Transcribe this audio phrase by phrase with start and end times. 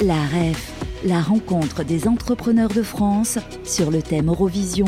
[0.00, 0.72] La REF,
[1.06, 4.86] la rencontre des entrepreneurs de France sur le thème Eurovision,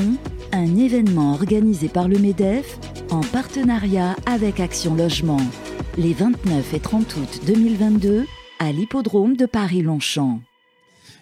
[0.52, 2.78] un événement organisé par le MEDEF
[3.10, 5.40] en partenariat avec Action Logement,
[5.96, 8.26] les 29 et 30 août 2022
[8.58, 10.40] à l'hippodrome de Paris-Longchamp.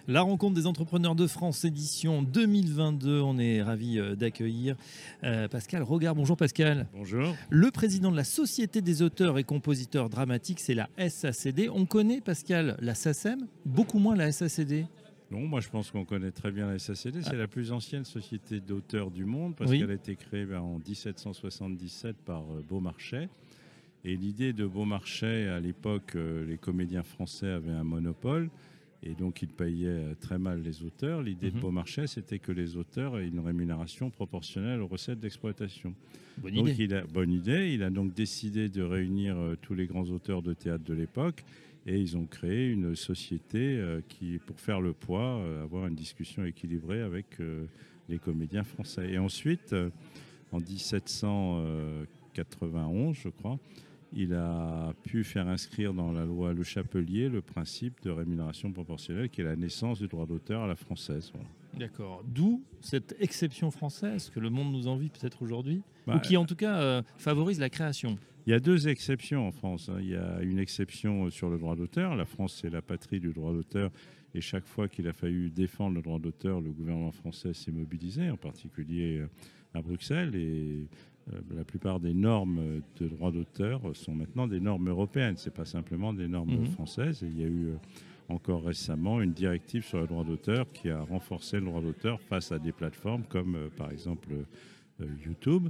[0.07, 3.21] La rencontre des entrepreneurs de France édition 2022.
[3.21, 4.75] On est ravi euh, d'accueillir
[5.23, 6.13] euh, Pascal Regard.
[6.13, 6.87] Bonjour Pascal.
[6.93, 7.35] Bonjour.
[7.49, 11.69] Le président de la Société des auteurs et compositeurs dramatiques, c'est la SACD.
[11.73, 14.85] On connaît Pascal la SACEM, beaucoup moins la SACD.
[15.31, 17.23] Non, moi je pense qu'on connaît très bien la SACD.
[17.23, 20.77] C'est la plus ancienne société d'auteurs du monde parce qu'elle a été créée ben, en
[20.87, 23.27] 1777 par euh, Beaumarchais.
[24.03, 28.51] Et l'idée de Beaumarchais, à l'époque, les comédiens français avaient un monopole.
[29.05, 31.21] Et donc, il payait euh, très mal les auteurs.
[31.21, 31.61] L'idée de mhm.
[31.61, 35.93] Beaumarchais, c'était que les auteurs aient une rémunération proportionnelle aux recettes d'exploitation.
[36.39, 36.75] Bonne idée.
[36.79, 37.71] Il a, bonne idée.
[37.71, 41.45] Il a donc décidé de réunir euh, tous les grands auteurs de théâtre de l'époque.
[41.85, 46.43] Et ils ont créé une société euh, qui, pour faire le poids, avoir une discussion
[46.43, 47.37] équilibrée avec
[48.09, 49.11] les comédiens français.
[49.11, 49.75] Et ensuite,
[50.51, 53.59] en 1791, je crois,
[54.15, 59.29] il a pu faire inscrire dans la loi Le Chapelier le principe de rémunération proportionnelle
[59.29, 61.31] qui est la naissance du droit d'auteur à la française.
[61.77, 62.23] D'accord.
[62.25, 66.45] D'où cette exception française que le monde nous envie peut-être aujourd'hui, ou bah, qui en
[66.45, 68.17] tout cas euh, favorise la création.
[68.47, 69.89] Il y a deux exceptions en France.
[69.89, 69.97] Hein.
[69.99, 72.15] Il y a une exception sur le droit d'auteur.
[72.15, 73.91] La France, c'est la patrie du droit d'auteur.
[74.35, 78.29] Et chaque fois qu'il a fallu défendre le droit d'auteur, le gouvernement français s'est mobilisé,
[78.29, 79.27] en particulier euh,
[79.73, 80.35] à Bruxelles.
[80.35, 80.87] Et
[81.33, 85.55] euh, la plupart des normes de droit d'auteur sont maintenant des normes européennes, ce n'est
[85.55, 86.67] pas simplement des normes mhm.
[86.67, 87.23] françaises.
[87.23, 87.75] il y a eu euh,
[88.29, 92.51] encore récemment une directive sur le droit d'auteur qui a renforcé le droit d'auteur face
[92.51, 94.29] à des plateformes comme euh, par exemple
[95.25, 95.67] YouTube.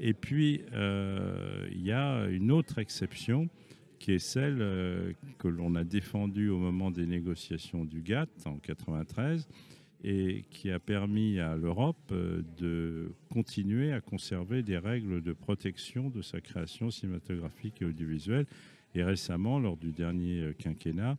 [0.00, 3.48] Et puis, il y a une autre exception
[4.00, 9.46] qui est celle que l'on a défendue au moment des négociations du GATT en 1993
[10.04, 16.10] et qui a permis à l'Europe euh, de continuer à conserver des règles de protection
[16.10, 18.44] de sa création cinématographique et audiovisuelle.
[18.94, 21.14] Et récemment, lors du dernier euh, quinquennat, euh,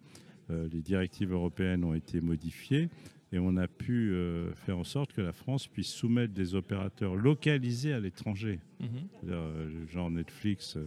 [0.50, 2.90] les directives européennes ont été modifiées
[3.32, 4.14] et on a pu
[4.56, 9.88] faire en sorte que la France puisse soumettre des opérateurs localisés à l'étranger, mhm.
[9.88, 10.78] genre Netflix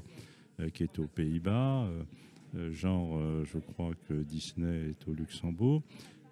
[0.72, 1.90] qui est aux Pays-Bas,
[2.70, 5.82] genre je crois que Disney est au Luxembourg,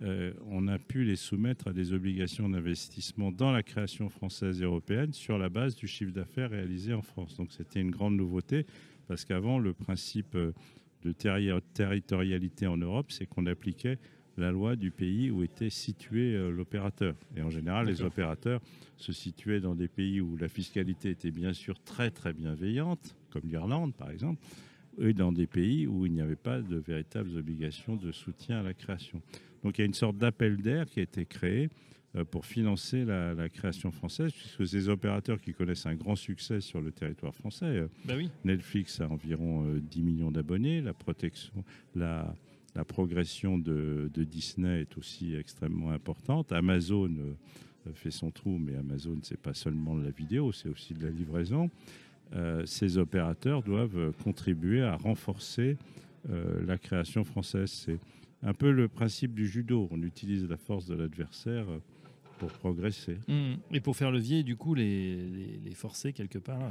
[0.03, 4.65] euh, on a pu les soumettre à des obligations d'investissement dans la création française et
[4.65, 7.37] européenne sur la base du chiffre d'affaires réalisé en France.
[7.37, 8.67] Donc c'était une grande nouveauté
[9.09, 10.37] parce qu'avant, le principe
[11.03, 13.99] de territorialité en Europe, c'est qu'on appliquait
[14.37, 17.15] la loi du pays où était situé euh, l'opérateur.
[17.37, 18.61] Et en général, les opérateurs
[18.97, 23.43] se situaient dans des pays où la fiscalité était bien sûr très très bienveillante, comme
[23.45, 24.41] l'Irlande par exemple,
[24.99, 28.63] et dans des pays où il n'y avait pas de véritables obligations de soutien à
[28.63, 29.23] la création.
[29.63, 31.69] Donc il y a une sorte d'appel d'air qui a été créé
[32.25, 36.91] pour financer la, création française, puisque ces opérateurs qui connaissent un grand succès sur le
[36.91, 41.53] territoire français, euh, bah Netflix a environ 10 euh, millions d'abonnés, la protection,
[41.95, 42.35] la,
[42.89, 46.53] progression de, Disney est aussi extrêmement importante.
[46.53, 47.11] Amazon
[47.95, 51.11] fait son trou, mais Amazon c'est pas seulement de la vidéo, c'est aussi de la
[51.11, 51.71] livraison.
[52.67, 55.79] ces opérateurs doivent contribuer à renforcer
[56.29, 57.71] la création française.
[57.71, 57.99] C'est
[58.43, 59.89] un peu le principe du judo.
[59.91, 61.65] On utilise la force de l'adversaire
[62.39, 63.19] pour progresser.
[63.29, 63.55] Mmh.
[63.73, 65.17] Et pour faire levier, du coup, les,
[65.65, 66.71] les, forcer quelque part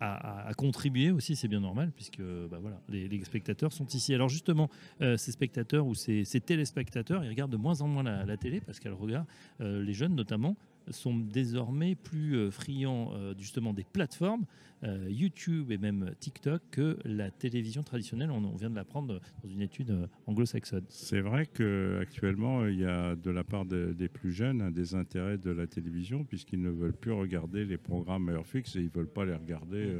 [0.00, 4.14] à, contribuer aussi, c'est bien normal, puisque bah voilà, les, spectateurs sont ici.
[4.14, 4.70] Alors justement,
[5.02, 8.80] euh, ces spectateurs ou ces, téléspectateurs, ils regardent de moins en moins la, télé, parce
[8.80, 9.26] qu'elle regarde,
[9.60, 10.56] euh, les jeunes notamment,
[10.90, 14.44] sont désormais plus euh, friands euh, justement des plateformes
[14.84, 18.30] euh, YouTube et même TikTok que la télévision traditionnelle.
[18.30, 20.84] On, vient de l'apprendre dans une étude anglo-saxonne.
[20.88, 25.50] C'est vrai qu'actuellement, il y a de la part des plus jeunes un désintérêt de
[25.50, 28.90] la télévision puisqu'ils ne veulent plus regarder les programmes à heure fixe et ils ne
[28.90, 29.96] veulent pas les regarder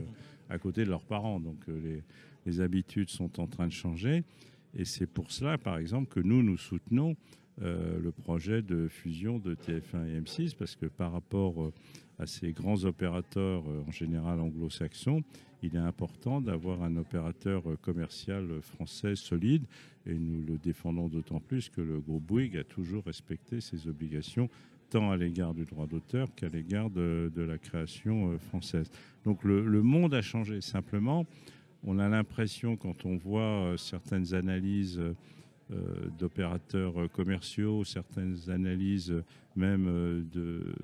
[0.49, 1.41] à côté de leurs parents.
[1.41, 2.03] Donc les,
[2.47, 4.25] les habitudes sont en train de changer.
[4.75, 7.17] Et c'est pour cela, par exemple, que nous, nous soutenons
[7.63, 11.73] euh, le projet de fusion de TF1 et M6 parce que par rapport euh,
[12.21, 15.25] à ces grands opérateurs euh, en général anglo-saxons,
[15.65, 19.65] il est important d'avoir un opérateur commercial français solide
[20.07, 24.49] et nous le défendons d'autant plus que le groupe Bouygues a toujours respecté ses obligations
[24.91, 28.89] tant à l'égard du droit d'auteur qu'à l'égard de, la création française.
[29.25, 30.61] Donc le, monde a changé.
[30.61, 31.27] Simplement,
[31.83, 35.03] on a l'impression quand on voit certaines analyses
[36.19, 39.15] d'opérateurs euh, commerciaux, certaines analyses
[39.55, 40.75] même euh, de,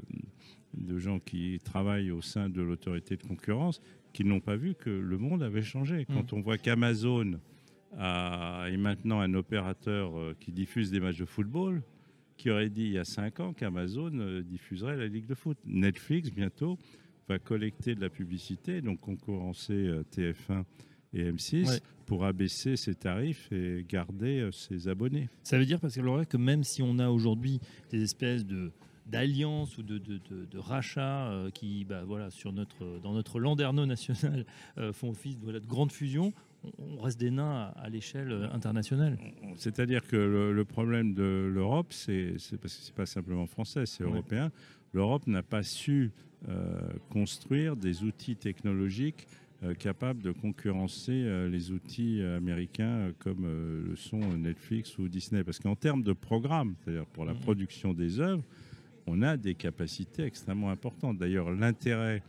[0.74, 3.80] de gens qui travaillent au sein de l'autorité de concurrence,
[4.12, 6.06] qui n'ont pas vu que le monde avait changé.
[6.06, 6.36] Quand mm.
[6.36, 7.40] on voit qu'Amazon
[7.96, 11.82] a maintenant un opérateur euh, qui diffuse des matchs de football
[12.36, 15.56] qui aurait dit il y a cinq ans qu'Amazon diffuserait la Ligue de foot.
[15.64, 16.76] Netflix, bientôt,
[17.28, 20.64] va collecter de la publicité, donc concurrencer TF1
[21.14, 25.28] et M6 pour abaisser ses tarifs et garder ses abonnés.
[25.42, 28.70] Ça veut dire, parce que même si on a aujourd'hui des espèces de
[29.06, 30.18] d'alliances ou de, de,
[30.50, 34.46] de, rachats euh, qui, bah, voilà, sur notre, dans notre landerneau national,
[34.78, 36.32] euh, font office de, de grande fusion,
[36.78, 39.18] on, reste des nains à, l'échelle euh, internationale.
[39.56, 44.50] C'est-à-dire que le, problème de l'Europe, c'est parce que c'est pas simplement français, c'est européen.
[44.92, 46.12] L'Europe n'a pas su
[47.08, 49.26] construire des outils technologiques
[49.78, 55.42] capables de concurrencer les outils américains comme le sont Netflix ou Disney.
[55.42, 57.40] Parce qu'en termes de programme, c'est-à-dire pour la mmh.
[57.40, 58.44] production des œuvres,
[59.06, 61.18] on a des capacités extrêmement importantes.
[61.18, 62.22] D'ailleurs, l'intérêt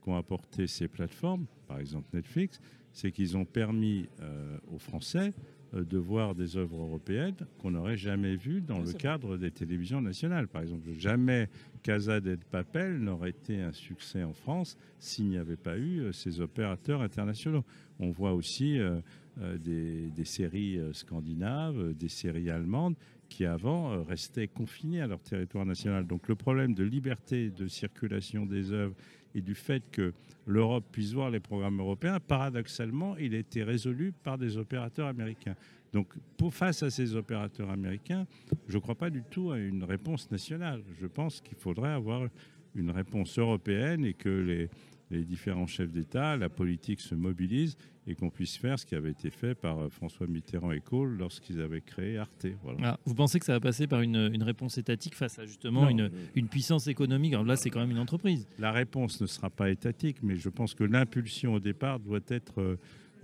[0.00, 2.60] qu'ont apporté ces plateformes, par exemple Netflix,
[2.92, 5.32] c'est qu'ils ont permis euh, aux Français euh,
[5.72, 10.48] de voir des œuvres européennes qu'on n'aurait jamais vues dans le cadre des télévisions nationales.
[10.48, 11.48] Par exemple, jamais
[11.82, 16.12] Casa del Papel n'aurait été un succès en France s'il n'y avait pas eu euh,
[16.12, 17.64] ces opérateurs internationaux.
[17.98, 18.78] On voit aussi
[19.36, 22.96] des, des, séries scandinaves, des séries allemandes
[23.30, 26.06] qui avant euh, restaient confinés à leur territoire national.
[26.06, 28.94] Donc le problème de liberté de circulation des œuvres
[29.34, 30.12] et du fait que
[30.46, 35.54] l'Europe puisse voir les programmes européens, paradoxalement, il a été résolu par des opérateurs américains.
[35.92, 36.12] Donc
[36.50, 38.26] face à ces opérateurs américains,
[38.68, 40.82] je ne crois pas du tout à une réponse nationale.
[41.00, 42.28] Je pense qu'il faudrait avoir
[42.74, 44.68] une réponse européenne et que les,
[45.10, 47.76] les différents chefs d'État, la politique se mobilise
[48.06, 51.16] et qu'on puisse faire ce qui avait été fait par euh, François Mitterrand et Kohl
[51.18, 52.46] lorsqu'ils avaient créé Arte.
[52.82, 56.10] Ah, vous pensez que ça va passer par une, réponse étatique face à justement une,
[56.34, 57.34] une, puissance économique?
[57.34, 58.46] Alors là, c'est quand même une entreprise.
[58.58, 62.60] La réponse ne sera pas étatique, mais je pense que l'impulsion au départ doit être,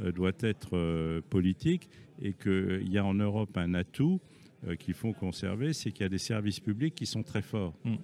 [0.01, 1.89] euh, doit être euh, politique
[2.21, 4.21] et qu'il y a en Europe un atout
[4.81, 7.75] qu'il faut conserver, c'est qu'il y a des services publics qui sont très forts.
[7.85, 7.97] Mm.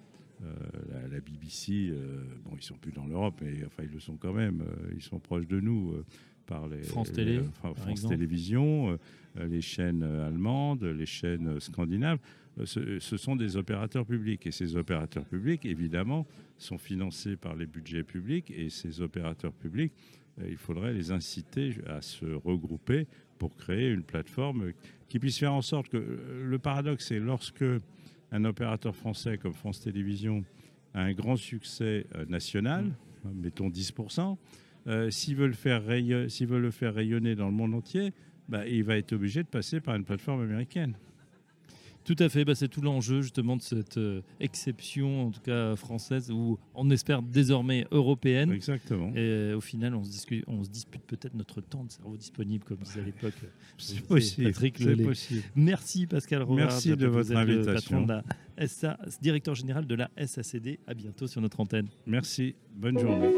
[0.91, 1.93] La, BBC,
[2.45, 4.65] bon, ils sont plus dans l'Europe, mais enfin, ils le sont quand même.
[4.95, 5.95] ils sont proches de nous
[6.47, 7.41] par les France Télé,
[7.75, 8.99] France Télévisions,
[9.39, 12.19] euh, les chaînes allemandes, les chaînes scandinaves.
[12.61, 16.27] Euh, ce, sont des opérateurs publics et ces opérateurs publics, évidemment,
[16.59, 19.93] sont financés par les budgets publics et ces opérateurs publics,
[20.41, 23.07] euh, il faudrait les inciter à se regrouper
[23.39, 24.73] pour créer une plateforme
[25.09, 27.65] qui puisse faire en sorte que le paradoxe, c'est lorsque
[28.33, 30.45] un opérateur français comme France Télévisions
[30.95, 33.31] a un grand succès national, mmh.
[33.41, 34.37] mettons 10%,
[34.89, 38.13] euh, s'ils veulent, faire veulent le faire rayonner dans le monde entier,
[38.49, 40.97] bah, il va être obligé de passer par une plateforme américaine.
[42.05, 45.77] Tout à fait, bah, c'est tout l'enjeu justement de cette euh, exception, en tout cas
[45.77, 48.53] française, où on espère désormais européenne.
[48.53, 49.11] Exactement.
[49.11, 50.11] Et euh, au final, on se,
[50.47, 53.35] on se dispute peut-être notre temps de cerveau disponible, comme disait à l'époque
[53.79, 54.49] c'est possible.
[54.49, 55.43] Patrick possible.
[55.55, 56.67] Merci Pascal Robert.
[56.67, 58.07] Merci de votre invitation.
[58.67, 60.79] SA, directeur général de la SACD.
[60.87, 61.89] À bientôt sur notre antenne.
[62.07, 62.55] Merci.
[62.77, 63.31] Bonne journée.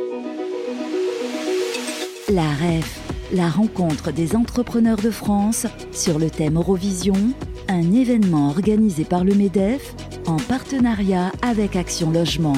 [2.33, 3.03] La REF,
[3.35, 7.35] la rencontre des entrepreneurs de France sur le thème Eurovision,
[7.69, 9.95] un événement organisé par le MEDEF
[10.27, 12.57] en partenariat avec Action Logement,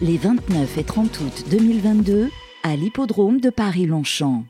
[0.00, 2.30] les 29 et 30 août 2022
[2.62, 4.44] à l'hippodrome de Paris-Longchamp.